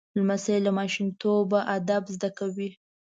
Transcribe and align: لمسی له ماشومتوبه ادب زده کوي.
لمسی 0.17 0.57
له 0.65 0.71
ماشومتوبه 0.79 1.59
ادب 1.75 2.03
زده 2.15 2.29
کوي. 2.37 2.69